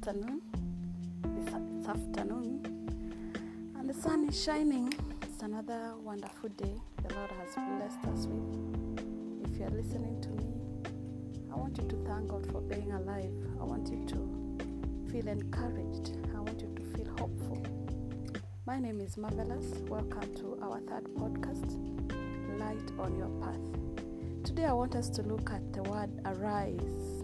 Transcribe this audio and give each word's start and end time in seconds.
afternoon. 0.00 0.40
This, 1.36 1.54
it's 1.78 1.86
afternoon, 1.86 2.64
and 3.78 3.86
the 3.86 3.92
sun 3.92 4.26
is 4.30 4.42
shining. 4.42 4.90
It's 5.20 5.42
another 5.42 5.92
wonderful 6.02 6.48
day 6.56 6.72
the 7.06 7.14
Lord 7.14 7.30
has 7.32 7.54
blessed 7.54 8.02
us 8.06 8.26
with. 8.26 9.44
If 9.44 9.58
you 9.58 9.66
are 9.66 9.70
listening 9.70 10.18
to 10.22 10.28
me, 10.30 10.54
I 11.52 11.56
want 11.56 11.76
you 11.76 11.86
to 11.86 11.96
thank 12.06 12.28
God 12.28 12.50
for 12.50 12.62
being 12.62 12.90
alive. 12.92 13.30
I 13.60 13.64
want 13.64 13.90
you 13.90 14.02
to 14.06 15.12
feel 15.12 15.28
encouraged. 15.28 16.16
I 16.34 16.40
want 16.40 16.62
you 16.62 16.72
to 16.76 16.82
feel 16.96 17.14
hopeful. 17.18 17.62
My 18.64 18.78
name 18.78 19.02
is 19.02 19.18
Marvelous. 19.18 19.66
Welcome 19.86 20.34
to 20.36 20.58
our 20.62 20.80
third 20.80 21.04
podcast, 21.14 21.76
Light 22.58 22.90
on 22.98 23.18
Your 23.18 23.28
Path. 23.42 24.44
Today, 24.44 24.64
I 24.64 24.72
want 24.72 24.94
us 24.94 25.10
to 25.10 25.22
look 25.22 25.50
at 25.50 25.74
the 25.74 25.82
word 25.82 26.08
arise. 26.24 27.22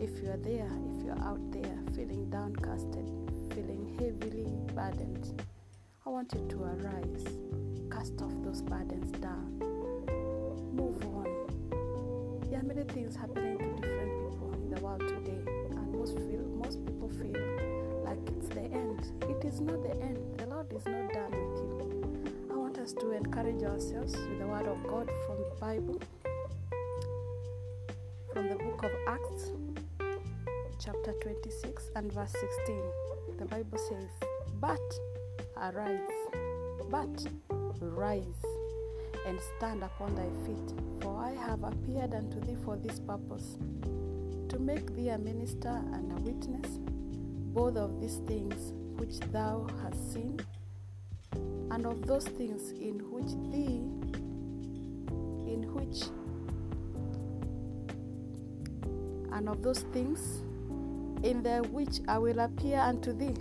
If 0.00 0.22
you 0.22 0.28
are 0.28 0.36
there, 0.36 0.68
if 1.04 1.08
you 1.08 1.12
are 1.12 1.28
out 1.28 1.52
there 1.52 1.78
feeling 1.94 2.26
downcasted, 2.30 3.06
feeling 3.54 3.96
heavily 3.98 4.46
burdened, 4.74 5.42
I 6.06 6.10
want 6.10 6.32
you 6.32 6.46
to 6.48 6.62
arise, 6.62 7.24
cast 7.90 8.20
off 8.22 8.32
those 8.42 8.62
burdens 8.62 9.12
down, 9.18 9.58
move 10.72 11.02
on. 11.04 12.40
There 12.48 12.60
are 12.60 12.62
many 12.62 12.84
things 12.84 13.16
happening 13.16 13.58
to 13.58 13.64
different 13.80 14.30
people 14.30 14.52
in 14.54 14.70
the 14.70 14.80
world 14.80 15.00
today, 15.00 15.42
and 15.70 15.92
most 15.92 16.16
feel 16.18 16.44
most 16.56 16.84
people 16.86 17.08
feel 17.08 18.02
like 18.04 18.18
it's 18.28 18.48
the 18.48 18.62
end. 18.62 19.12
It 19.28 19.44
is 19.44 19.60
not 19.60 19.82
the 19.82 19.92
end. 20.02 20.18
The 20.38 20.46
Lord 20.46 20.72
is 20.72 20.86
not 20.86 21.12
done 21.12 21.30
with 21.30 21.58
you. 21.58 22.48
I 22.52 22.56
want 22.56 22.78
us 22.78 22.92
to 22.94 23.12
encourage 23.12 23.62
ourselves 23.62 24.16
with 24.16 24.38
the 24.38 24.46
word 24.46 24.66
of 24.66 24.82
God 24.84 25.10
from 25.26 25.36
the 25.36 25.56
Bible, 25.60 26.00
from 28.32 28.48
the 28.48 28.56
book 28.56 28.84
of 28.84 28.90
Acts, 29.06 29.52
chapter 30.84 31.14
26 31.22 31.92
and 31.96 32.12
verse 32.12 32.32
16. 32.32 32.82
The 33.38 33.46
Bible 33.46 33.78
says, 33.78 34.10
But 34.60 34.80
arise, 35.56 35.98
but 36.90 37.26
rise, 37.80 38.44
and 39.26 39.38
stand 39.56 39.82
upon 39.82 40.14
thy 40.14 40.28
feet, 40.44 40.74
for 41.00 41.16
I 41.16 41.30
have 41.30 41.64
appeared 41.64 42.12
unto 42.12 42.38
thee 42.40 42.58
for 42.66 42.76
this 42.76 43.00
purpose, 43.00 43.56
to 44.50 44.58
make 44.58 44.94
thee 44.94 45.08
a 45.08 45.16
minister 45.16 45.70
and 45.70 46.12
a 46.12 46.20
witness, 46.20 46.78
both 47.54 47.78
of 47.78 47.98
these 47.98 48.18
things 48.26 48.74
which 48.98 49.20
thou 49.32 49.66
hast 49.82 50.12
seen, 50.12 50.38
and 51.70 51.86
of 51.86 52.06
those 52.06 52.26
things 52.26 52.72
in 52.72 52.98
which 53.10 53.32
thee, 53.50 53.80
in 55.50 55.64
which, 55.72 56.02
and 59.32 59.48
of 59.48 59.62
those 59.62 59.80
things 59.94 60.42
in 61.24 61.42
the 61.42 61.66
which 61.72 62.00
I 62.06 62.18
will 62.18 62.38
appear 62.38 62.78
unto 62.78 63.12
thee. 63.12 63.34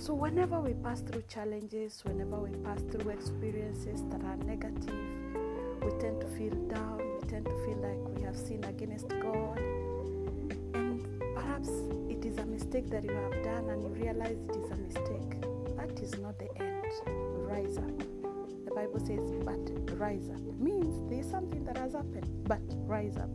So, 0.00 0.14
whenever 0.14 0.60
we 0.60 0.74
pass 0.74 1.00
through 1.00 1.22
challenges, 1.28 2.02
whenever 2.04 2.36
we 2.36 2.50
pass 2.64 2.80
through 2.90 3.10
experiences 3.10 4.02
that 4.10 4.22
are 4.24 4.36
negative, 4.36 4.94
we 5.82 5.90
tend 6.00 6.20
to 6.20 6.26
feel 6.36 6.54
down, 6.66 6.98
we 6.98 7.28
tend 7.28 7.46
to 7.46 7.56
feel 7.64 7.78
like 7.78 8.16
we 8.16 8.22
have 8.22 8.36
sinned 8.36 8.64
against 8.64 9.08
God. 9.08 9.58
And 10.74 11.04
perhaps 11.34 11.68
it 12.08 12.24
is 12.24 12.36
a 12.38 12.46
mistake 12.46 12.90
that 12.90 13.04
you 13.04 13.14
have 13.14 13.44
done 13.44 13.70
and 13.70 13.82
you 13.82 13.88
realize 14.02 14.36
it 14.48 14.56
is 14.56 14.70
a 14.70 14.76
mistake. 14.76 15.40
That 15.76 16.00
is 16.02 16.18
not 16.18 16.36
the 16.38 16.48
end. 16.60 16.84
Rise 17.46 17.78
up. 17.78 17.98
The 18.64 18.74
Bible 18.74 18.98
says, 18.98 19.30
but 19.44 19.98
rise 19.98 20.28
up. 20.30 20.40
Means 20.60 21.08
there 21.08 21.20
is 21.20 21.30
something 21.30 21.64
that 21.64 21.76
has 21.76 21.92
happened, 21.92 22.26
but 22.44 22.60
rise 22.86 23.16
up. 23.16 23.30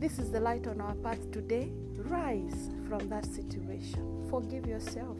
This 0.00 0.18
is 0.18 0.30
the 0.30 0.40
light 0.40 0.66
on 0.66 0.80
our 0.80 0.94
path 0.94 1.30
today. 1.30 1.70
Rise 1.94 2.70
from 2.88 3.10
that 3.10 3.26
situation. 3.26 4.26
Forgive 4.30 4.64
yourself. 4.64 5.18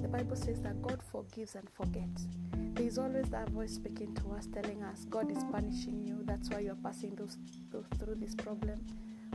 The 0.00 0.06
Bible 0.06 0.36
says 0.36 0.60
that 0.60 0.80
God 0.80 1.00
forgives 1.10 1.56
and 1.56 1.68
forgets. 1.70 2.28
There 2.74 2.86
is 2.86 2.96
always 2.96 3.28
that 3.30 3.48
voice 3.48 3.72
speaking 3.72 4.14
to 4.14 4.36
us, 4.36 4.46
telling 4.54 4.84
us 4.84 5.04
God 5.10 5.32
is 5.32 5.42
punishing 5.50 6.04
you. 6.06 6.20
That's 6.22 6.48
why 6.48 6.60
you're 6.60 6.76
passing 6.76 7.16
those, 7.16 7.38
those, 7.72 7.86
through 7.98 8.14
this 8.14 8.36
problem. 8.36 8.86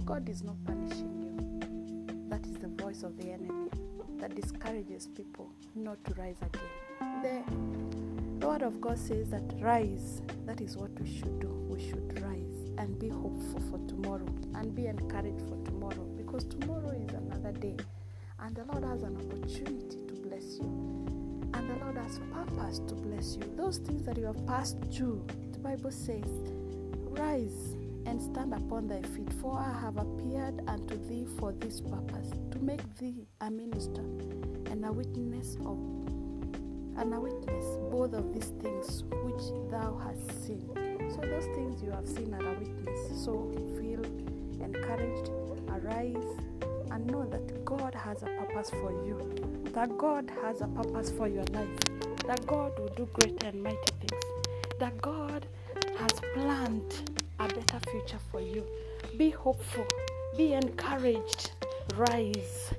God 0.05 0.29
is 0.29 0.43
not 0.43 0.55
punishing 0.65 1.23
you. 1.23 2.29
That 2.29 2.45
is 2.45 2.55
the 2.55 2.69
voice 2.81 3.03
of 3.03 3.17
the 3.17 3.31
enemy 3.33 3.69
that 4.19 4.33
discourages 4.33 5.07
people 5.07 5.49
not 5.75 6.01
to 6.05 6.13
rise 6.13 6.37
again. 6.41 7.19
The, 7.21 8.39
the 8.39 8.47
Word 8.47 8.61
of 8.61 8.79
God 8.79 8.97
says 8.97 9.29
that 9.31 9.43
rise. 9.59 10.21
That 10.45 10.61
is 10.61 10.77
what 10.77 10.97
we 11.01 11.19
should 11.19 11.41
do. 11.41 11.49
We 11.69 11.85
should 11.85 12.21
rise 12.21 12.68
and 12.79 12.97
be 12.97 13.09
hopeful 13.09 13.61
for 13.69 13.77
tomorrow 13.87 14.25
and 14.55 14.73
be 14.73 14.87
encouraged 14.87 15.41
for 15.41 15.57
tomorrow 15.65 16.05
because 16.17 16.45
tomorrow 16.45 16.89
is 16.89 17.13
another 17.13 17.51
day 17.51 17.75
and 18.39 18.55
the 18.55 18.63
Lord 18.71 18.85
has 18.85 19.03
an 19.03 19.17
opportunity 19.17 19.97
to 20.07 20.13
bless 20.27 20.57
you 20.57 20.99
and 21.53 21.69
the 21.69 21.75
Lord 21.83 21.97
has 21.97 22.19
purpose 22.33 22.79
to 22.79 22.95
bless 22.95 23.35
you. 23.35 23.43
Those 23.57 23.79
things 23.79 24.05
that 24.05 24.17
you 24.17 24.25
have 24.25 24.45
passed 24.47 24.77
through, 24.91 25.25
the 25.51 25.59
Bible 25.59 25.91
says, 25.91 26.25
rise 27.09 27.75
and 28.05 28.21
stand 28.21 28.53
upon 28.53 28.87
thy 28.87 29.01
feet, 29.01 29.31
for 29.41 29.59
I 29.59 29.77
have 29.81 29.97
appeared 29.97 30.61
unto 30.67 30.95
thee 31.07 31.27
for 31.37 31.51
this 31.51 31.81
purpose, 31.81 32.31
to 32.51 32.59
make 32.59 32.81
thee 32.97 33.27
a 33.41 33.51
minister 33.51 34.01
and 34.71 34.85
a 34.85 34.91
witness 34.91 35.57
of 35.65 35.77
and 36.97 37.13
a 37.13 37.19
witness 37.19 37.65
both 37.91 38.13
of 38.13 38.33
these 38.33 38.51
things 38.61 39.03
which 39.23 39.71
thou 39.71 39.97
hast 40.03 40.45
seen. 40.45 40.88
So 41.09 41.21
those 41.21 41.45
things 41.55 41.81
you 41.81 41.91
have 41.91 42.07
seen 42.07 42.33
are 42.33 42.45
a 42.45 42.59
witness. 42.59 43.23
So 43.23 43.51
feel 43.79 44.03
encouraged, 44.63 45.29
arise, 45.67 46.37
and 46.91 47.07
know 47.07 47.25
that 47.25 47.65
God 47.65 47.95
has 47.95 48.21
a 48.23 48.27
purpose 48.27 48.69
for 48.69 48.91
you. 49.05 49.17
That 49.73 49.97
God 49.97 50.31
has 50.43 50.61
a 50.61 50.67
purpose 50.67 51.09
for 51.11 51.27
your 51.27 51.45
life. 51.45 51.79
That 52.27 52.45
God 52.45 52.77
will 52.77 52.93
do 52.95 53.07
great 53.13 53.43
and 53.43 53.63
mighty 53.63 53.93
things. 53.99 54.23
That 54.79 55.01
God 55.01 55.45
has 55.97 56.11
planned 56.33 57.19
a 57.39 57.47
better 57.47 57.79
future 57.89 58.19
for 58.31 58.41
you. 58.41 58.63
Be 59.17 59.29
hopeful. 59.31 59.85
Be 60.37 60.53
encouraged. 60.53 61.51
Rise. 61.95 62.71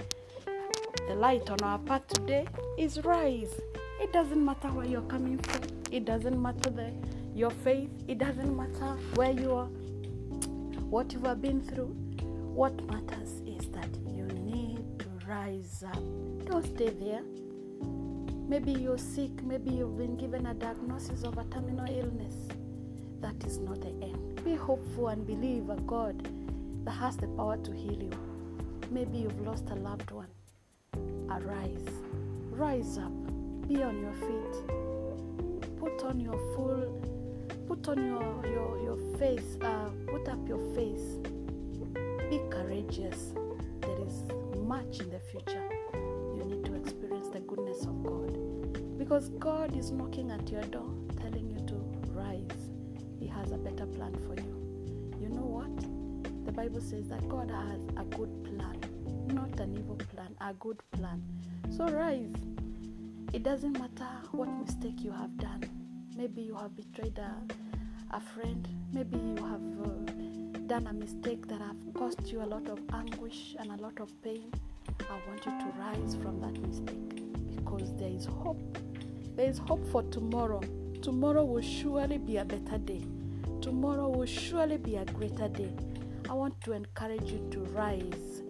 The 1.08 1.14
light 1.14 1.50
on 1.50 1.60
our 1.62 1.78
path 1.78 2.06
today 2.08 2.46
is 2.78 3.04
rise. 3.04 3.60
It 4.00 4.12
doesn't 4.12 4.44
matter 4.44 4.68
where 4.68 4.86
you're 4.86 5.02
coming 5.02 5.38
from. 5.38 5.62
It 5.90 6.04
doesn't 6.04 6.40
matter 6.40 6.70
the 6.70 6.92
your 7.40 7.50
faith. 7.64 7.88
It 8.06 8.18
doesn't 8.18 8.54
matter 8.54 8.98
where 9.14 9.30
you 9.30 9.54
are, 9.54 9.70
what 10.90 11.10
you 11.14 11.20
have 11.20 11.40
been 11.40 11.62
through. 11.62 11.96
What 12.54 12.74
matters 12.90 13.40
is 13.46 13.66
that 13.70 13.88
you 14.06 14.24
need 14.26 14.98
to 14.98 15.06
rise 15.26 15.82
up. 15.86 16.02
Don't 16.44 16.66
stay 16.66 16.90
there. 16.90 17.22
Maybe 18.46 18.72
you're 18.72 18.98
sick. 18.98 19.42
Maybe 19.42 19.70
you've 19.70 19.96
been 19.96 20.18
given 20.18 20.44
a 20.44 20.52
diagnosis 20.52 21.22
of 21.22 21.38
a 21.38 21.44
terminal 21.44 21.86
illness. 21.88 22.34
That 23.22 23.42
is 23.46 23.56
not 23.56 23.80
the 23.80 23.94
end. 24.04 24.44
Be 24.44 24.54
hopeful 24.54 25.08
and 25.08 25.26
believe 25.26 25.70
a 25.70 25.76
God 25.76 26.22
that 26.84 26.90
has 26.90 27.16
the 27.16 27.28
power 27.28 27.56
to 27.56 27.72
heal 27.72 28.02
you. 28.02 28.12
Maybe 28.90 29.16
you've 29.16 29.40
lost 29.46 29.70
a 29.70 29.76
loved 29.76 30.10
one. 30.10 30.28
Arise. 31.30 31.88
Rise 32.50 32.98
up. 32.98 33.12
Be 33.66 33.82
on 33.82 33.98
your 33.98 34.12
feet. 34.12 35.78
Put 35.78 36.04
on 36.04 36.20
your 36.20 36.38
full 36.54 37.09
put 37.70 37.86
on 37.86 38.04
your 38.04 38.52
your, 38.52 38.82
your 38.82 39.16
face 39.16 39.56
uh, 39.62 39.88
put 40.08 40.28
up 40.28 40.40
your 40.48 40.58
face. 40.74 41.18
Be 42.28 42.40
courageous. 42.50 43.32
There 43.80 44.00
is 44.04 44.24
much 44.58 44.98
in 44.98 45.08
the 45.10 45.20
future 45.30 45.62
you 46.36 46.44
need 46.44 46.64
to 46.64 46.74
experience 46.74 47.28
the 47.28 47.38
goodness 47.38 47.82
of 47.82 48.02
god. 48.02 48.98
Because 48.98 49.28
god 49.38 49.76
is 49.76 49.92
knocking 49.92 50.32
at 50.32 50.50
your 50.50 50.64
door 50.64 50.90
telling 51.20 51.48
you 51.48 51.64
to 51.68 51.76
rise. 52.10 52.70
He 53.20 53.28
has 53.28 53.52
a 53.52 53.58
better 53.58 53.86
plan 53.86 54.16
for 54.26 54.34
you. 54.42 54.56
You 55.20 55.28
know 55.28 55.46
what? 55.58 56.44
The 56.46 56.50
bible 56.50 56.80
says 56.80 57.06
that 57.08 57.28
god 57.28 57.52
has 57.52 57.80
a 57.96 58.04
good 58.16 58.32
plan 58.44 58.80
not 59.32 59.60
an 59.60 59.76
evil 59.78 59.94
plan 60.12 60.34
a 60.40 60.52
good 60.54 60.82
plan. 60.90 61.22
So 61.76 61.86
rise. 61.86 62.34
It 63.32 63.44
doesn't 63.44 63.74
matter 63.78 64.10
what 64.32 64.48
mistake 64.48 65.04
you 65.04 65.12
have 65.12 65.36
done 65.38 65.89
maybe 66.16 66.42
you 66.42 66.54
have 66.54 66.74
betrayed 66.76 67.18
a, 67.18 67.34
a 68.16 68.20
friend. 68.20 68.66
Maybe 68.92 69.16
you 69.16 69.36
have 69.36 69.60
uh, 69.86 70.58
done 70.66 70.86
a 70.86 70.92
mistake 70.92 71.46
that 71.48 71.60
have 71.60 71.76
caused 71.94 72.26
you 72.28 72.42
a 72.42 72.44
lot 72.46 72.68
of 72.68 72.80
anguish 72.92 73.56
and 73.58 73.70
a 73.70 73.76
lot 73.82 74.00
of 74.00 74.10
pain. 74.22 74.52
I 75.00 75.28
want 75.28 75.44
you 75.46 75.52
to 75.52 75.72
rise 75.78 76.16
from 76.22 76.40
that 76.40 76.60
mistake 76.60 77.56
because 77.56 77.94
there 77.96 78.10
is 78.10 78.26
hope. 78.26 78.78
There 79.36 79.48
is 79.48 79.58
hope 79.58 79.86
for 79.90 80.02
tomorrow. 80.04 80.60
Tomorrow 81.02 81.44
will 81.44 81.62
surely 81.62 82.18
be 82.18 82.36
a 82.36 82.44
better 82.44 82.78
day. 82.78 83.04
Tomorrow 83.60 84.08
will 84.08 84.26
surely 84.26 84.78
be 84.78 84.96
a 84.96 85.04
greater 85.04 85.48
day. 85.48 85.72
I 86.28 86.34
want 86.34 86.60
to 86.62 86.72
encourage 86.72 87.30
you 87.30 87.46
to 87.52 87.60
rise. 87.72 88.42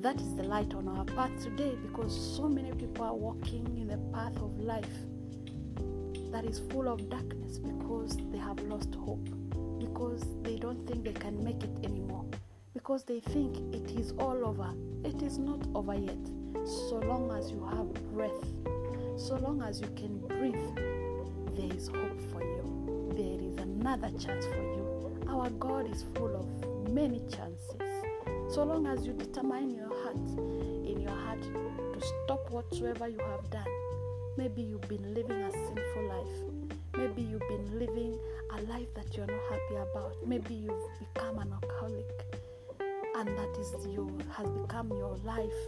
That 0.00 0.20
is 0.20 0.34
the 0.34 0.44
light 0.44 0.74
on 0.74 0.88
our 0.88 1.04
path 1.04 1.42
today 1.42 1.76
because 1.82 2.36
so 2.36 2.48
many 2.48 2.72
people 2.72 3.04
are 3.04 3.14
walking 3.14 3.66
in 3.76 3.88
the 3.88 3.98
path 4.12 4.36
of 4.36 4.58
life 4.60 4.86
that 6.30 6.44
is 6.44 6.60
full 6.70 6.88
of 6.88 7.08
darkness 7.08 7.58
because 7.58 8.16
they 8.30 8.38
have 8.38 8.60
lost 8.62 8.94
hope, 8.94 9.28
because 9.78 10.24
they 10.42 10.56
don't 10.56 10.86
think 10.86 11.04
they 11.04 11.12
can 11.12 11.42
make 11.42 11.62
it 11.62 11.70
anymore, 11.84 12.24
because 12.74 13.04
they 13.04 13.20
think 13.20 13.56
it 13.74 13.90
is 13.98 14.12
all 14.18 14.44
over. 14.44 14.72
It 15.04 15.22
is 15.22 15.38
not 15.38 15.66
over 15.74 15.94
yet. 15.94 16.18
So 16.64 17.00
long 17.04 17.30
as 17.36 17.50
you 17.50 17.64
have 17.66 17.92
breath, 18.12 18.44
so 19.16 19.36
long 19.36 19.62
as 19.62 19.80
you 19.80 19.88
can 19.96 20.18
breathe, 20.18 20.76
there 21.56 21.76
is 21.76 21.88
hope 21.88 22.20
for 22.30 22.42
you. 22.42 23.12
There 23.16 23.40
is 23.40 23.56
another 23.56 24.10
chance 24.18 24.46
for 24.46 24.56
you. 24.56 25.24
Our 25.28 25.50
God 25.50 25.90
is 25.90 26.04
full 26.14 26.36
of 26.36 26.90
many 26.90 27.20
chances. 27.30 27.74
So 28.54 28.64
long 28.64 28.86
as 28.86 29.06
you 29.06 29.12
determine 29.12 29.70
your 29.70 29.88
heart, 30.02 30.16
in 30.38 31.00
your 31.00 31.10
heart, 31.10 31.42
to 31.42 32.00
stop 32.00 32.50
whatsoever 32.50 33.08
you 33.08 33.18
have 33.18 33.50
done. 33.50 33.66
Maybe 34.38 34.62
you've 34.62 34.88
been 34.88 35.14
living 35.14 35.42
a 35.42 35.50
sinful 35.50 36.08
life. 36.08 36.76
Maybe 36.96 37.22
you've 37.22 37.48
been 37.48 37.76
living 37.76 38.16
a 38.56 38.62
life 38.72 38.86
that 38.94 39.16
you're 39.16 39.26
not 39.26 39.40
happy 39.50 39.74
about. 39.74 40.14
Maybe 40.24 40.54
you've 40.54 40.86
become 41.00 41.40
an 41.40 41.52
alcoholic 41.52 42.06
and 43.16 43.28
that 43.36 43.56
is 43.58 43.74
your 43.88 44.08
has 44.36 44.48
become 44.48 44.90
your 44.90 45.16
life. 45.24 45.58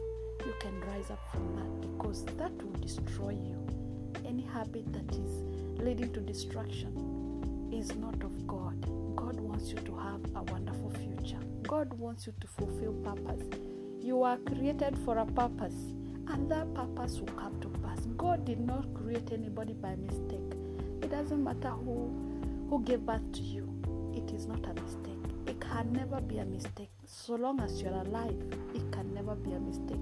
You 0.47 0.55
can 0.61 0.81
rise 0.83 1.11
up 1.11 1.19
from 1.33 1.57
that 1.57 1.81
because 1.81 2.25
that 2.37 2.53
will 2.63 2.79
destroy 2.81 3.31
you. 3.31 3.67
Any 4.25 4.45
habit 4.45 4.93
that 4.93 5.17
is 5.17 5.43
leading 5.81 6.13
to 6.13 6.21
destruction 6.21 7.73
is 7.73 7.93
not 7.97 8.23
of 8.23 8.47
God. 8.47 8.81
God 9.17 9.41
wants 9.41 9.71
you 9.71 9.79
to 9.79 9.97
have 9.97 10.21
a 10.37 10.45
wonderful 10.45 10.91
future. 10.91 11.43
God 11.65 11.93
wants 11.95 12.29
you 12.29 12.35
to 12.41 12.47
fulfill 12.47 12.93
purpose. 13.03 13.43
You 14.01 14.23
are 14.23 14.37
created 14.37 14.97
for 15.05 15.19
a 15.19 15.27
purpose, 15.27 15.75
and 16.29 16.51
that 16.51 16.73
purpose 16.75 17.21
will 17.21 17.35
come 17.35 17.61
to 17.61 17.69
pass. 17.81 18.07
God 18.17 18.45
did 18.45 18.61
not 18.61 18.93
create 18.95 19.33
anybody 19.33 19.73
by 19.73 19.97
mistake. 19.97 20.41
It 21.03 21.11
doesn't 21.11 21.43
matter 21.43 21.71
who 21.71 22.11
who 22.69 22.83
gave 22.85 23.01
birth 23.01 23.33
to 23.33 23.43
you. 23.43 23.69
It 24.15 24.31
is 24.33 24.47
not 24.47 24.65
a 24.65 24.75
mistake. 24.75 25.19
It 25.47 25.61
can 25.61 25.93
never 25.93 26.21
be 26.21 26.39
a 26.39 26.45
mistake. 26.45 26.91
So 27.07 27.35
long 27.35 27.61
as 27.61 27.83
you're 27.83 27.93
alive, 27.93 28.41
it 28.75 28.93
can 28.93 29.13
never 29.13 29.35
be 29.35 29.53
a 29.53 29.59
mistake. 29.59 29.99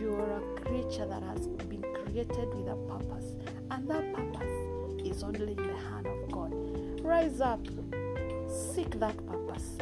You 0.00 0.14
are 0.16 0.38
a 0.38 0.60
creature 0.60 1.06
that 1.06 1.22
has 1.22 1.46
been 1.46 1.82
created 1.82 2.48
with 2.54 2.66
a 2.66 2.76
purpose, 2.88 3.36
and 3.70 3.88
that 3.88 4.12
purpose 4.12 5.06
is 5.06 5.22
only 5.22 5.52
in 5.52 5.56
the 5.56 5.76
hand 5.76 6.06
of 6.06 6.32
God. 6.32 6.52
Rise 7.04 7.40
up, 7.40 7.64
seek 8.48 8.98
that 8.98 9.16
purpose, 9.26 9.78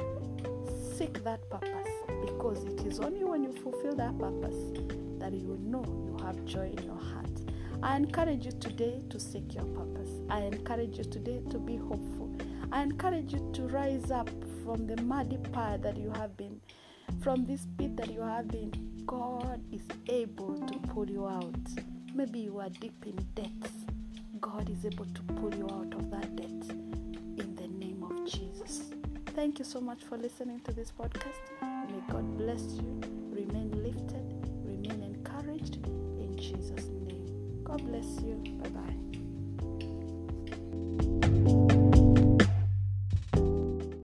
seek 0.95 1.25
that 1.25 1.49
purpose, 1.49 1.89
because 2.27 2.65
it 2.65 2.87
is 2.87 3.01
only 3.01 3.25
when 3.25 3.43
you 3.43 3.53
fulfill 3.53 3.95
that 3.95 4.19
purpose 4.19 4.73
that 5.21 5.33
you 5.33 5.59
know 5.63 5.85
you 6.07 6.17
have 6.25 6.45
joy 6.45 6.73
in 6.77 6.83
your 6.85 6.99
heart. 6.99 7.31
I 7.83 7.97
encourage 7.97 8.45
you 8.45 8.53
today 8.53 9.01
to 9.09 9.21
seek 9.21 9.55
your 9.55 9.65
purpose. 9.65 10.11
I 10.29 10.41
encourage 10.41 10.99
you 10.99 11.05
today 11.05 11.41
to 11.51 11.59
be 11.59 11.77
hopeful. 11.77 12.37
I 12.73 12.83
encourage 12.83 13.33
you 13.33 13.51
to 13.55 13.63
rise 13.69 14.11
up 14.11 14.29
from 14.65 14.87
the 14.87 15.01
muddy 15.03 15.39
pile 15.53 15.79
that 15.79 15.97
you 15.97 16.13
have 16.17 16.37
been, 16.37 16.61
from 17.23 17.47
this 17.47 17.67
pit 17.79 17.97
that 17.97 18.13
you 18.13 18.21
have 18.21 18.49
been. 18.49 18.73
God 19.07 19.61
is 19.73 19.83
able 20.09 20.59
to 20.67 20.79
pull 20.89 21.09
you 21.09 21.27
out. 21.27 21.55
Maybe 22.15 22.41
you 22.41 22.59
are 22.59 22.69
deep 22.69 23.05
in 23.07 23.17
debt. 23.35 23.71
God 24.41 24.69
is 24.71 24.85
able 24.85 25.07
to 25.07 25.23
pull 25.35 25.55
you 25.55 25.65
out 25.67 25.95
of 25.95 26.11
that 26.11 26.37
debt 26.37 26.77
in 27.39 27.57
the 27.57 27.69
name 27.69 28.03
of 28.03 28.31
Jesus. 28.31 28.91
Thank 29.35 29.59
you 29.59 29.65
so 29.65 29.81
much 29.81 30.05
for 30.05 30.17
listening 30.17 30.61
to 30.61 30.73
this 30.73 30.93
podcast. 30.93 31.41
May 31.61 32.13
God 32.13 32.37
bless 32.37 32.63
you. 32.75 33.01
Remain 33.33 33.71
lifted, 33.83 34.51
in 36.19 36.37
Jesus' 36.37 36.89
name. 37.07 37.27
God 37.65 37.85
bless 37.87 38.21
you. 38.23 38.37
Bye 38.63 38.69
bye. 38.71 38.97